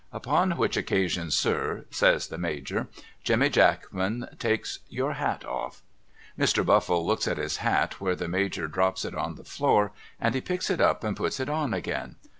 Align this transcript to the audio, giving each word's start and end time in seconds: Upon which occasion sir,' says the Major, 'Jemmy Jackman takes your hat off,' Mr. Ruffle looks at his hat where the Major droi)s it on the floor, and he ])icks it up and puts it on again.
Upon 0.11 0.57
which 0.57 0.77
occasion 0.77 1.29
sir,' 1.29 1.85
says 1.91 2.29
the 2.29 2.39
Major, 2.39 2.87
'Jemmy 3.23 3.49
Jackman 3.49 4.29
takes 4.39 4.79
your 4.89 5.13
hat 5.13 5.45
off,' 5.45 5.83
Mr. 6.39 6.67
Ruffle 6.67 7.05
looks 7.05 7.27
at 7.27 7.37
his 7.37 7.57
hat 7.57 8.01
where 8.01 8.15
the 8.15 8.27
Major 8.27 8.67
droi)s 8.67 9.05
it 9.05 9.13
on 9.13 9.35
the 9.35 9.43
floor, 9.43 9.91
and 10.19 10.33
he 10.33 10.41
])icks 10.41 10.71
it 10.71 10.81
up 10.81 11.03
and 11.03 11.15
puts 11.15 11.39
it 11.39 11.49
on 11.49 11.75
again. 11.75 12.15